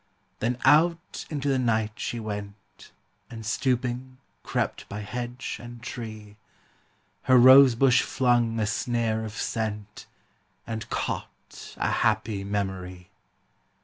[0.39, 2.91] Then out into the night she went,
[3.29, 6.37] And, stooping, crept by hedge and tree;
[7.25, 10.07] Her rose bush flung a snare of scent,
[10.65, 13.11] And caught a happy memory.